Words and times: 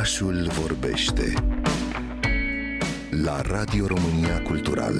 Orașul 0.00 0.50
vorbește 0.60 1.32
la 3.24 3.40
Radio 3.40 3.86
România 3.86 4.42
Cultural. 4.42 4.94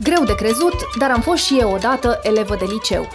Greu 0.00 0.24
de 0.24 0.34
crezut, 0.34 0.74
dar 0.98 1.10
am 1.10 1.20
fost 1.20 1.44
și 1.44 1.58
eu 1.58 1.72
odată 1.72 2.18
elevă 2.22 2.56
de 2.56 2.64
liceu. 2.64 3.08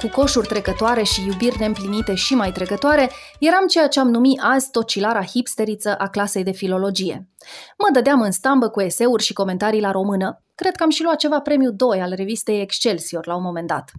Cu 0.00 0.08
coșuri 0.08 0.46
trecătoare 0.46 1.02
și 1.02 1.26
iubiri 1.26 1.58
neîmplinite 1.58 2.14
și 2.14 2.34
mai 2.34 2.52
trecătoare, 2.52 3.10
eram 3.38 3.66
ceea 3.66 3.88
ce 3.88 4.00
am 4.00 4.08
numit 4.08 4.40
azi 4.42 4.70
tocilara 4.70 5.24
hipsteriță 5.24 5.94
a 5.98 6.08
clasei 6.08 6.44
de 6.44 6.52
filologie. 6.52 7.28
Mă 7.78 7.88
dădeam 7.92 8.20
în 8.20 8.30
stambă 8.30 8.68
cu 8.68 8.80
eseuri 8.80 9.22
și 9.22 9.32
comentarii 9.32 9.80
la 9.80 9.90
română. 9.90 10.43
Cred 10.54 10.76
că 10.76 10.82
am 10.82 10.90
și 10.90 11.02
luat 11.02 11.16
ceva 11.16 11.40
premiu 11.40 11.70
2 11.70 12.00
al 12.00 12.12
revistei 12.14 12.60
Excelsior 12.60 13.26
la 13.26 13.36
un 13.36 13.42
moment 13.42 13.66
dat. 13.66 13.90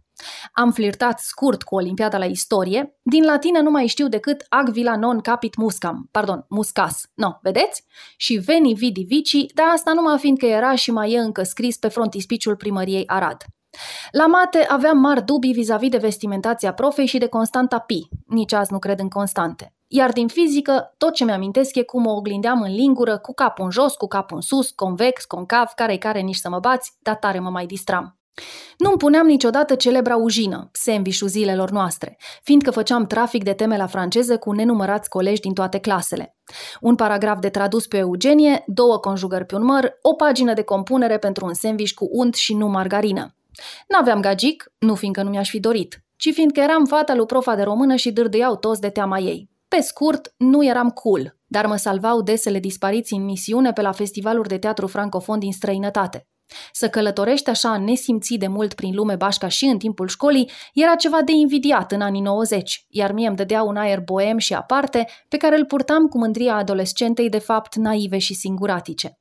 Am 0.51 0.71
flirtat 0.71 1.19
scurt 1.19 1.63
cu 1.63 1.75
Olimpiada 1.75 2.17
la 2.17 2.25
istorie. 2.25 2.97
Din 3.01 3.23
latină 3.23 3.59
nu 3.59 3.69
mai 3.69 3.87
știu 3.87 4.07
decât 4.07 4.45
ag 4.49 4.69
vila 4.69 4.95
non 4.95 5.19
capit 5.19 5.55
muscam, 5.55 6.07
pardon, 6.11 6.45
muscas. 6.49 7.09
No, 7.13 7.31
vedeți? 7.41 7.83
Și 8.17 8.37
veni 8.37 8.73
vidi 8.73 9.03
vici, 9.03 9.45
dar 9.53 9.67
asta 9.73 9.93
numai 9.93 10.17
fiindcă 10.17 10.45
era 10.45 10.75
și 10.75 10.91
mai 10.91 11.11
e 11.11 11.19
încă 11.19 11.43
scris 11.43 11.77
pe 11.77 11.87
frontispiciul 11.87 12.55
primăriei 12.55 13.07
Arad. 13.07 13.45
La 14.11 14.27
mate 14.27 14.65
aveam 14.69 14.97
mari 14.97 15.25
dubii 15.25 15.53
vis-a-vis 15.53 15.89
de 15.89 15.97
vestimentația 15.97 16.73
profei 16.73 17.05
și 17.05 17.17
de 17.17 17.27
Constanta 17.27 17.79
Pi. 17.79 18.07
Nici 18.25 18.53
azi 18.53 18.71
nu 18.71 18.79
cred 18.79 18.99
în 18.99 19.09
constante. 19.09 19.74
Iar 19.97 20.11
din 20.11 20.27
fizică, 20.27 20.93
tot 20.97 21.13
ce 21.13 21.23
mi-amintesc 21.23 21.75
e 21.75 21.83
cum 21.83 22.01
mă 22.01 22.09
oglindeam 22.09 22.61
în 22.61 22.73
lingură, 22.73 23.17
cu 23.17 23.33
capul 23.33 23.63
în 23.63 23.71
jos, 23.71 23.93
cu 23.93 24.07
capul 24.07 24.35
în 24.35 24.41
sus, 24.41 24.69
convex, 24.69 25.25
concav, 25.25 25.71
care-i 25.75 25.97
care 25.97 26.19
nici 26.19 26.35
să 26.35 26.49
mă 26.49 26.59
bați, 26.59 26.91
dar 26.99 27.15
tare 27.15 27.39
mă 27.39 27.49
mai 27.49 27.65
distram. 27.65 28.19
Nu-mi 28.77 28.97
puneam 28.97 29.25
niciodată 29.25 29.75
celebra 29.75 30.15
ujină, 30.15 30.69
sandwich 30.71 31.19
zilelor 31.25 31.69
noastre, 31.69 32.17
fiindcă 32.43 32.71
făceam 32.71 33.05
trafic 33.05 33.43
de 33.43 33.53
teme 33.53 33.77
la 33.77 33.87
franceză 33.87 34.37
cu 34.37 34.51
nenumărați 34.51 35.09
colegi 35.09 35.41
din 35.41 35.53
toate 35.53 35.79
clasele. 35.79 36.35
Un 36.81 36.95
paragraf 36.95 37.39
de 37.39 37.49
tradus 37.49 37.87
pe 37.87 37.97
Eugenie, 37.97 38.63
două 38.67 38.97
conjugări 38.97 39.45
pe 39.45 39.55
un 39.55 39.63
măr, 39.63 39.97
o 40.01 40.13
pagină 40.13 40.53
de 40.53 40.61
compunere 40.61 41.17
pentru 41.17 41.45
un 41.45 41.53
sandwich 41.53 41.93
cu 41.93 42.07
unt 42.11 42.35
și 42.35 42.55
nu 42.55 42.67
margarină. 42.67 43.35
N-aveam 43.87 44.21
gagic, 44.21 44.71
nu 44.77 44.95
fiindcă 44.95 45.23
nu 45.23 45.29
mi-aș 45.29 45.49
fi 45.49 45.59
dorit, 45.59 46.03
ci 46.15 46.29
fiindcă 46.33 46.59
eram 46.59 46.85
fata 46.85 47.13
lui 47.13 47.25
profa 47.25 47.55
de 47.55 47.63
română 47.63 47.95
și 47.95 48.11
dârdâiau 48.11 48.55
toți 48.55 48.81
de 48.81 48.89
teama 48.89 49.19
ei. 49.19 49.53
Pe 49.75 49.81
scurt, 49.81 50.33
nu 50.37 50.65
eram 50.65 50.89
cool, 50.89 51.37
dar 51.45 51.65
mă 51.65 51.75
salvau 51.75 52.21
desele 52.21 52.59
dispariții 52.59 53.17
în 53.17 53.25
misiune 53.25 53.71
pe 53.71 53.81
la 53.81 53.91
festivaluri 53.91 54.47
de 54.47 54.57
teatru 54.57 54.87
francofon 54.87 55.39
din 55.39 55.51
străinătate. 55.51 56.27
Să 56.71 56.89
călătorești 56.89 57.49
așa 57.49 57.77
nesimțit 57.77 58.39
de 58.39 58.47
mult 58.47 58.73
prin 58.73 58.95
lume 58.95 59.15
bașca 59.15 59.47
și 59.47 59.65
în 59.65 59.77
timpul 59.77 60.07
școlii 60.07 60.51
era 60.73 60.95
ceva 60.95 61.21
de 61.21 61.31
invidiat 61.31 61.91
în 61.91 62.01
anii 62.01 62.21
90, 62.21 62.85
iar 62.89 63.11
mie 63.11 63.27
îmi 63.27 63.35
dădea 63.35 63.63
un 63.63 63.75
aer 63.75 63.99
boem 63.99 64.37
și 64.37 64.53
aparte 64.53 65.07
pe 65.27 65.37
care 65.37 65.57
îl 65.57 65.65
purtam 65.65 66.07
cu 66.07 66.17
mândria 66.17 66.55
adolescentei 66.55 67.29
de 67.29 67.39
fapt 67.39 67.75
naive 67.75 68.17
și 68.17 68.33
singuratice. 68.33 69.19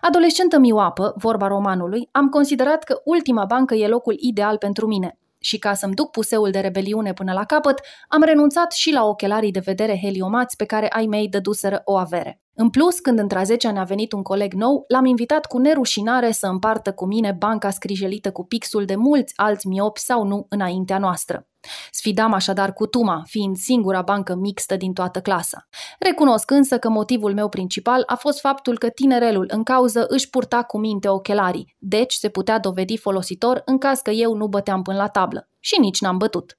Adolescentă 0.00 0.58
mioapă, 0.58 1.14
vorba 1.16 1.46
romanului, 1.46 2.08
am 2.12 2.28
considerat 2.28 2.84
că 2.84 3.00
ultima 3.04 3.44
bancă 3.44 3.74
e 3.74 3.88
locul 3.88 4.14
ideal 4.18 4.56
pentru 4.58 4.86
mine. 4.86 5.18
Și 5.38 5.58
ca 5.58 5.74
să-mi 5.74 5.94
duc 5.94 6.10
puseul 6.10 6.50
de 6.50 6.60
rebeliune 6.60 7.12
până 7.12 7.32
la 7.32 7.44
capăt, 7.44 7.80
am 8.08 8.22
renunțat 8.22 8.72
și 8.72 8.92
la 8.92 9.04
ochelarii 9.04 9.50
de 9.50 9.60
vedere 9.60 9.98
heliomați 10.02 10.56
pe 10.56 10.64
care 10.64 10.88
ai 10.88 11.06
mei 11.06 11.28
dăduseră 11.28 11.80
o 11.84 11.96
avere. 11.96 12.40
În 12.60 12.70
plus, 12.70 12.98
când 13.00 13.18
într-a 13.18 13.42
10 13.42 13.70
ne-a 13.70 13.82
venit 13.82 14.12
un 14.12 14.22
coleg 14.22 14.52
nou, 14.52 14.84
l-am 14.88 15.04
invitat 15.04 15.46
cu 15.46 15.58
nerușinare 15.58 16.30
să 16.30 16.46
împartă 16.46 16.92
cu 16.92 17.06
mine 17.06 17.36
banca 17.38 17.70
scrijelită 17.70 18.30
cu 18.30 18.44
pixul 18.44 18.84
de 18.84 18.96
mulți 18.96 19.32
alți 19.36 19.66
miopi 19.66 20.00
sau 20.00 20.24
nu 20.24 20.46
înaintea 20.48 20.98
noastră. 20.98 21.46
Sfidam 21.90 22.32
așadar 22.32 22.72
cu 22.72 22.86
Tuma, 22.86 23.22
fiind 23.26 23.56
singura 23.56 24.02
bancă 24.02 24.34
mixtă 24.34 24.76
din 24.76 24.92
toată 24.92 25.20
clasa. 25.20 25.68
Recunosc 25.98 26.50
însă 26.50 26.78
că 26.78 26.88
motivul 26.88 27.34
meu 27.34 27.48
principal 27.48 28.02
a 28.06 28.14
fost 28.14 28.40
faptul 28.40 28.78
că 28.78 28.88
tinerelul 28.88 29.44
în 29.48 29.62
cauză 29.62 30.04
își 30.08 30.30
purta 30.30 30.62
cu 30.62 30.78
minte 30.78 31.08
ochelarii, 31.08 31.76
deci 31.78 32.14
se 32.14 32.28
putea 32.28 32.58
dovedi 32.58 32.96
folositor 32.96 33.62
în 33.64 33.78
caz 33.78 34.00
că 34.00 34.10
eu 34.10 34.34
nu 34.34 34.46
băteam 34.46 34.82
până 34.82 34.96
la 34.96 35.08
tablă. 35.08 35.48
Și 35.68 35.80
nici 35.80 36.00
n-am 36.00 36.16
bătut. 36.16 36.58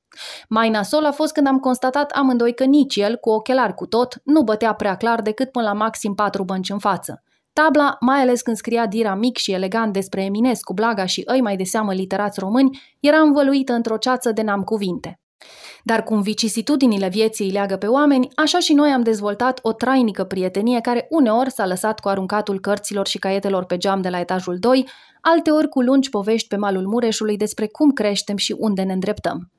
Mai 0.50 0.70
nasol 0.70 1.06
a 1.06 1.12
fost 1.12 1.34
când 1.34 1.47
am 1.47 1.59
constatat 1.59 2.12
amândoi 2.12 2.53
că 2.53 2.64
nici 2.64 2.96
el, 2.96 3.16
cu 3.16 3.30
ochelari 3.30 3.74
cu 3.74 3.86
tot, 3.86 4.22
nu 4.24 4.42
bătea 4.42 4.74
prea 4.74 4.96
clar 4.96 5.22
decât 5.22 5.52
până 5.52 5.66
la 5.66 5.74
maxim 5.74 6.14
patru 6.14 6.44
bănci 6.44 6.70
în 6.70 6.80
față. 6.80 7.24
Tabla, 7.53 7.97
mai 8.00 8.22
ales 8.22 8.42
când 8.42 8.56
scria 8.56 8.86
dira 8.88 9.16
mic 9.16 9.38
și 9.38 9.52
elegant 9.52 9.94
despre 9.94 10.24
Eminescu, 10.24 10.74
Blaga 10.74 11.06
și 11.06 11.24
îi 11.25 11.42
mai 11.42 11.56
de 11.56 11.64
seamă 11.64 11.94
literați 11.94 12.40
români, 12.40 12.80
era 13.00 13.20
învăluită 13.20 13.74
într-o 13.74 13.97
ceață 13.97 14.31
de 14.31 14.42
n-am 14.42 14.64
cuvinte. 14.64 15.20
Dar 15.89 16.03
cum 16.03 16.22
vicisitudinile 16.22 17.09
vieții 17.09 17.45
îi 17.45 17.51
leagă 17.51 17.77
pe 17.77 17.88
oameni, 17.88 18.27
așa 18.35 18.59
și 18.59 18.73
noi 18.73 18.89
am 18.89 19.01
dezvoltat 19.01 19.59
o 19.61 19.73
trainică 19.73 20.23
prietenie 20.23 20.81
care 20.81 21.07
uneori 21.09 21.51
s-a 21.51 21.66
lăsat 21.66 22.00
cu 22.00 22.07
aruncatul 22.07 22.59
cărților 22.59 23.07
și 23.07 23.17
caietelor 23.17 23.66
pe 23.66 23.77
geam 23.77 24.01
de 24.01 24.09
la 24.09 24.19
etajul 24.19 24.57
2, 24.59 24.88
alteori 25.22 25.69
cu 25.69 25.81
lungi 25.81 26.09
povești 26.09 26.47
pe 26.47 26.55
malul 26.55 26.88
Mureșului 26.88 27.38
despre 27.38 27.67
cum 27.67 27.91
creștem 27.91 28.38
și 28.38 28.55
unde 28.57 28.81
ne 28.81 28.94
îndreptăm. 28.94 29.51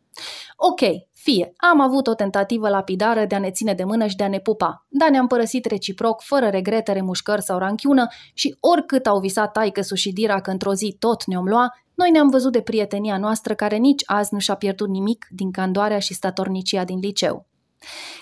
Ok, 0.56 0.80
fie, 1.12 1.52
am 1.56 1.80
avut 1.80 2.06
o 2.06 2.14
tentativă 2.14 2.68
lapidară 2.68 3.24
de 3.24 3.34
a 3.34 3.38
ne 3.38 3.50
ține 3.50 3.74
de 3.74 3.84
mână 3.84 4.06
și 4.06 4.16
de 4.16 4.24
a 4.24 4.28
ne 4.28 4.40
pupa, 4.40 4.86
dar 4.88 5.10
ne-am 5.10 5.26
părăsit 5.26 5.64
reciproc, 5.64 6.20
fără 6.22 6.48
regrete, 6.48 6.92
remușcări 6.92 7.42
sau 7.42 7.58
ranchiună 7.58 8.06
și 8.34 8.56
oricât 8.60 9.06
au 9.06 9.20
visat 9.20 9.52
taică 9.52 9.94
și 9.94 10.12
Dira 10.12 10.40
că 10.40 10.50
într-o 10.50 10.74
zi 10.74 10.96
tot 10.98 11.24
ne-om 11.24 11.44
lua, 11.44 11.74
noi 11.94 12.10
ne-am 12.10 12.28
văzut 12.28 12.52
de 12.52 12.60
prietenia 12.60 13.18
noastră 13.18 13.54
care 13.54 13.76
nici 13.76 14.02
azi 14.06 14.34
nu 14.34 14.38
și-a 14.38 14.54
pierdut 14.54 14.88
nimic 14.88 15.26
din 15.30 15.50
candoarea 15.50 15.98
și 15.98 16.14
statornicia 16.14 16.84
din 16.84 16.98
liceu. 16.98 17.46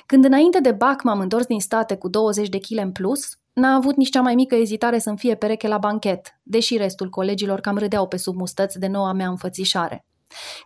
Când 0.06 0.24
înainte 0.24 0.60
de 0.60 0.72
BAC 0.72 1.02
m-am 1.02 1.20
întors 1.20 1.46
din 1.46 1.60
state 1.60 1.96
cu 1.96 2.08
20 2.08 2.48
de 2.48 2.58
kg 2.58 2.76
în 2.76 2.92
plus, 2.92 3.38
n-a 3.52 3.74
avut 3.74 3.96
nici 3.96 4.10
cea 4.10 4.20
mai 4.20 4.34
mică 4.34 4.54
ezitare 4.54 4.98
să-mi 4.98 5.18
fie 5.18 5.34
pereche 5.34 5.68
la 5.68 5.78
banchet, 5.78 6.38
deși 6.42 6.76
restul 6.76 7.08
colegilor 7.08 7.60
cam 7.60 7.78
râdeau 7.78 8.06
pe 8.06 8.16
sub 8.16 8.34
mustăți 8.34 8.78
de 8.78 8.86
noua 8.86 9.12
mea 9.12 9.28
înfățișare. 9.28 10.06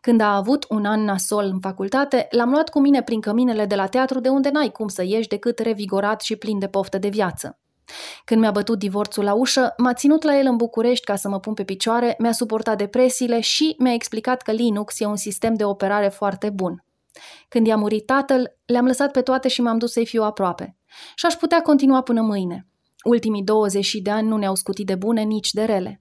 Când 0.00 0.20
a 0.20 0.36
avut 0.36 0.66
un 0.68 0.84
an 0.84 1.04
nasol 1.04 1.44
în 1.44 1.60
facultate, 1.60 2.26
l-am 2.30 2.50
luat 2.50 2.68
cu 2.68 2.80
mine 2.80 3.02
prin 3.02 3.20
căminele 3.20 3.66
de 3.66 3.74
la 3.74 3.86
teatru 3.86 4.20
de 4.20 4.28
unde 4.28 4.50
n-ai 4.50 4.70
cum 4.70 4.88
să 4.88 5.02
ieși 5.04 5.28
decât 5.28 5.58
revigorat 5.58 6.20
și 6.20 6.36
plin 6.36 6.58
de 6.58 6.68
poftă 6.68 6.98
de 6.98 7.08
viață. 7.08 7.56
Când 8.24 8.40
mi-a 8.40 8.50
bătut 8.50 8.78
divorțul 8.78 9.24
la 9.24 9.32
ușă, 9.32 9.74
m-a 9.76 9.92
ținut 9.92 10.22
la 10.22 10.38
el 10.38 10.46
în 10.46 10.56
București 10.56 11.04
ca 11.04 11.16
să 11.16 11.28
mă 11.28 11.40
pun 11.40 11.54
pe 11.54 11.64
picioare, 11.64 12.14
mi-a 12.18 12.32
suportat 12.32 12.78
depresiile 12.78 13.40
și 13.40 13.74
mi-a 13.78 13.92
explicat 13.92 14.42
că 14.42 14.52
Linux 14.52 15.00
e 15.00 15.04
un 15.04 15.16
sistem 15.16 15.54
de 15.54 15.64
operare 15.64 16.08
foarte 16.08 16.50
bun. 16.50 16.84
Când 17.48 17.66
i-a 17.66 17.76
murit 17.76 18.06
tatăl, 18.06 18.56
le-am 18.64 18.86
lăsat 18.86 19.10
pe 19.10 19.22
toate 19.22 19.48
și 19.48 19.62
m-am 19.62 19.78
dus 19.78 19.92
să-i 19.92 20.06
fiu 20.06 20.22
aproape. 20.22 20.76
Și 21.14 21.26
aș 21.26 21.34
putea 21.34 21.60
continua 21.60 22.02
până 22.02 22.20
mâine. 22.20 22.66
Ultimii 23.04 23.42
20 23.42 23.94
de 23.94 24.10
ani 24.10 24.28
nu 24.28 24.36
ne-au 24.36 24.54
scutit 24.54 24.86
de 24.86 24.94
bune, 24.94 25.22
nici 25.22 25.52
de 25.52 25.64
rele. 25.64 26.00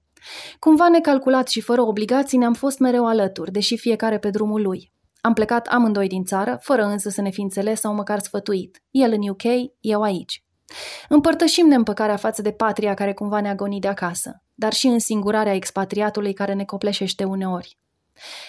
Cumva 0.59 0.89
necalculat 0.89 1.47
și 1.47 1.61
fără 1.61 1.81
obligații 1.81 2.37
ne-am 2.37 2.53
fost 2.53 2.79
mereu 2.79 3.07
alături, 3.07 3.51
deși 3.51 3.77
fiecare 3.77 4.17
pe 4.17 4.29
drumul 4.29 4.61
lui. 4.61 4.91
Am 5.21 5.33
plecat 5.33 5.67
amândoi 5.67 6.07
din 6.07 6.23
țară, 6.23 6.59
fără 6.61 6.83
însă 6.83 7.09
să 7.09 7.21
ne 7.21 7.29
fi 7.29 7.41
înțeles 7.41 7.79
sau 7.79 7.93
măcar 7.93 8.19
sfătuit. 8.19 8.83
El 8.91 9.11
în 9.11 9.29
UK, 9.29 9.43
eu 9.79 10.01
aici. 10.01 10.43
Împărtășim 11.09 11.67
neîmpăcarea 11.67 12.15
față 12.15 12.41
de 12.41 12.51
patria 12.51 12.93
care 12.93 13.13
cumva 13.13 13.41
ne-a 13.41 13.55
gonit 13.55 13.81
de 13.81 13.87
acasă, 13.87 14.43
dar 14.53 14.73
și 14.73 14.87
în 14.87 14.99
singurarea 14.99 15.53
expatriatului 15.53 16.33
care 16.33 16.53
ne 16.53 16.65
copleșește 16.65 17.23
uneori. 17.23 17.77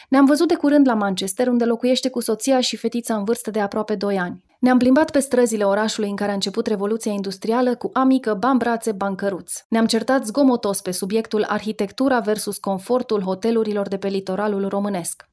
Ne-am 0.09 0.25
văzut 0.25 0.49
de 0.49 0.55
curând 0.55 0.87
la 0.87 0.95
Manchester, 0.95 1.47
unde 1.47 1.65
locuiește 1.65 2.11
cu 2.11 2.21
soția 2.21 2.61
și 2.61 2.77
fetița 2.77 3.17
în 3.17 3.25
vârstă 3.25 3.51
de 3.51 3.61
aproape 3.61 3.95
2 3.95 4.19
ani. 4.19 4.45
Ne-am 4.63 4.79
plimbat 4.79 5.11
pe 5.11 5.19
străzile 5.19 5.65
orașului 5.65 6.09
în 6.09 6.17
care 6.17 6.31
a 6.31 6.35
început 6.35 6.67
Revoluția 6.67 7.13
Industrială 7.13 7.75
cu 7.75 7.91
amică, 7.93 8.35
bani 8.35 8.59
brațe, 8.59 8.93
bancăruți. 8.93 9.65
Ne-am 9.69 9.87
certat 9.87 10.27
zgomotos 10.27 10.81
pe 10.81 10.91
subiectul 10.91 11.45
arhitectura 11.49 12.19
versus 12.19 12.59
confortul 12.59 13.23
hotelurilor 13.23 13.89
de 13.89 13.97
pe 13.97 14.09
litoralul 14.09 14.69
românesc. 14.69 15.29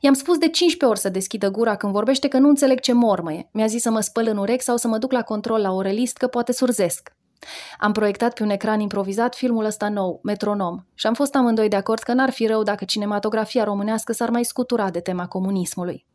I-am 0.00 0.14
spus 0.14 0.38
de 0.38 0.48
15 0.48 0.84
ori 0.84 0.98
să 0.98 1.08
deschidă 1.08 1.50
gura 1.50 1.76
când 1.76 1.92
vorbește 1.92 2.28
că 2.28 2.38
nu 2.38 2.48
înțeleg 2.48 2.80
ce 2.80 2.92
mormăie. 2.92 3.48
Mi-a 3.52 3.66
zis 3.66 3.82
să 3.82 3.90
mă 3.90 4.00
spăl 4.00 4.26
în 4.26 4.36
urechi 4.36 4.62
sau 4.62 4.76
să 4.76 4.88
mă 4.88 4.98
duc 4.98 5.12
la 5.12 5.22
control 5.22 5.60
la 5.60 5.72
orelist 5.72 6.16
că 6.16 6.26
poate 6.26 6.52
surzesc. 6.52 7.12
Am 7.78 7.92
proiectat 7.92 8.34
pe 8.34 8.42
un 8.42 8.50
ecran 8.50 8.80
improvizat 8.80 9.34
filmul 9.34 9.64
ăsta 9.64 9.88
nou, 9.88 10.20
Metronom, 10.22 10.78
și 10.94 11.06
am 11.06 11.14
fost 11.14 11.34
amândoi 11.34 11.68
de 11.68 11.76
acord 11.76 12.02
că 12.02 12.12
n-ar 12.12 12.30
fi 12.30 12.46
rău 12.46 12.62
dacă 12.62 12.84
cinematografia 12.84 13.64
românească 13.64 14.12
s-ar 14.12 14.30
mai 14.30 14.44
scutura 14.44 14.90
de 14.90 15.00
tema 15.00 15.26
comunismului. 15.26 16.06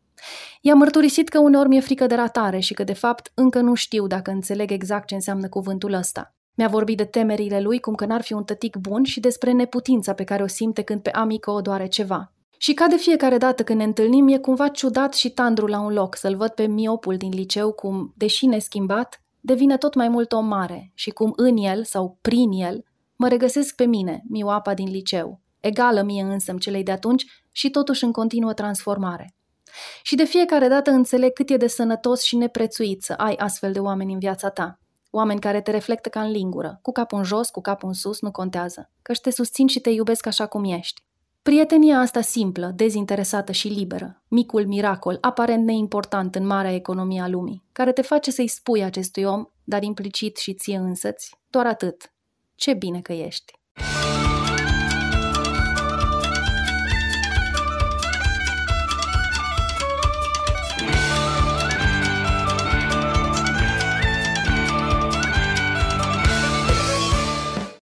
I-am 0.62 0.77
mărturisit 0.77 1.30
că 1.30 1.39
uneori 1.39 1.68
mi-e 1.68 1.80
frică 1.80 2.06
de 2.06 2.16
ratare 2.16 2.60
și 2.60 2.74
că, 2.74 2.83
de 2.83 2.94
fapt, 2.94 3.31
încă 3.33 3.60
nu 3.60 3.74
știu 3.74 4.07
dacă 4.07 4.31
înțeleg 4.31 4.71
exact 4.71 5.07
ce 5.07 5.16
înseamnă 5.16 5.50
cuvântul 5.50 5.94
ăsta. 5.94 6.33
Mi-a 6.54 6.68
vorbit 6.68 6.98
de 6.98 7.06
temerile 7.06 7.62
lui, 7.62 7.80
cum 7.80 7.95
că 7.95 8.06
n-ar 8.06 8.21
fi 8.21 8.33
un 8.33 8.44
tătic 8.44 8.75
bun 8.75 9.04
și 9.04 9.19
despre 9.19 9.51
neputința 9.51 10.13
pe 10.13 10.24
care 10.24 10.44
o 10.44 10.48
simte 10.48 10.81
când 10.81 11.01
pe 11.01 11.10
amică 11.10 11.51
o 11.51 11.62
doare 11.62 11.88
ceva. 11.88 12.33
Și 12.57 12.74
ca 12.74 12.88
de 12.88 12.95
fiecare 12.95 13.38
dată 13.38 13.63
când 13.63 13.80
ne 13.80 13.86
întâlnim, 13.86 14.27
e 14.27 14.38
cumva 14.38 14.68
ciudat 14.68 15.13
și 15.13 15.30
tandru 15.30 15.66
la 15.66 15.80
un 15.80 15.94
loc 15.94 16.16
să-l 16.16 16.36
văd 16.36 16.50
pe 16.50 16.68
miopul 16.68 17.18
din 17.18 17.31
liceu 17.31 17.72
cum, 17.72 18.13
deși 18.18 18.45
neschimbat, 18.45 19.22
devine 19.39 19.77
tot 19.77 19.94
mai 19.94 20.10
mult 20.10 20.31
om 20.31 20.45
mare 20.45 20.92
și 20.94 21.10
cum 21.10 21.33
în 21.36 21.57
el 21.57 21.83
sau 21.83 22.18
prin 22.22 22.51
el 22.51 22.83
mă 23.15 23.27
regăsesc 23.27 23.75
pe 23.75 23.86
mine, 23.86 24.24
mioapa 24.30 24.74
din 24.74 24.89
liceu. 24.89 25.39
egală 25.60 26.01
mie 26.01 26.22
însă 26.22 26.56
celei 26.60 26.83
de 26.83 26.92
atunci 26.92 27.25
și 27.51 27.69
totuși 27.69 28.04
în 28.04 28.12
continuă 28.12 28.54
transformare. 28.54 29.36
Și 30.01 30.15
de 30.15 30.23
fiecare 30.23 30.67
dată 30.67 30.91
înțeleg 30.91 31.33
cât 31.33 31.49
e 31.49 31.57
de 31.57 31.67
sănătos 31.67 32.21
și 32.21 32.35
neprețuit 32.35 33.03
să 33.03 33.13
ai 33.13 33.35
astfel 33.35 33.71
de 33.71 33.79
oameni 33.79 34.13
în 34.13 34.19
viața 34.19 34.49
ta. 34.49 34.79
Oameni 35.11 35.39
care 35.39 35.61
te 35.61 35.71
reflectă 35.71 36.09
ca 36.09 36.21
în 36.21 36.31
lingură, 36.31 36.79
cu 36.81 36.91
capul 36.91 37.17
în 37.17 37.23
jos, 37.23 37.49
cu 37.49 37.61
capul 37.61 37.87
în 37.87 37.93
sus, 37.93 38.21
nu 38.21 38.31
contează, 38.31 38.89
căci 39.01 39.19
te 39.19 39.31
susțin 39.31 39.67
și 39.67 39.79
te 39.79 39.89
iubesc 39.89 40.25
așa 40.25 40.45
cum 40.45 40.63
ești. 40.63 41.03
Prietenia 41.41 41.99
asta 41.99 42.21
simplă, 42.21 42.71
dezinteresată 42.75 43.51
și 43.51 43.67
liberă, 43.67 44.23
micul 44.27 44.65
miracol, 44.65 45.17
aparent 45.21 45.65
neimportant 45.65 46.35
în 46.35 46.45
marea 46.45 46.73
economie 46.73 47.21
a 47.21 47.27
lumii, 47.27 47.63
care 47.71 47.91
te 47.91 48.01
face 48.01 48.31
să-i 48.31 48.47
spui 48.47 48.83
acestui 48.83 49.23
om, 49.23 49.45
dar 49.63 49.83
implicit 49.83 50.37
și 50.37 50.53
ție 50.53 50.77
însăți, 50.77 51.35
doar 51.49 51.65
atât. 51.65 52.13
Ce 52.55 52.73
bine 52.73 53.01
că 53.01 53.13
ești! 53.13 53.58